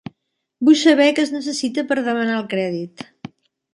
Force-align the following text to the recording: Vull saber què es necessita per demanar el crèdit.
Vull 0.69 0.77
saber 0.83 1.09
què 1.19 1.25
es 1.25 1.33
necessita 1.35 1.85
per 1.91 1.99
demanar 2.09 2.39
el 2.41 2.49
crèdit. 2.55 3.05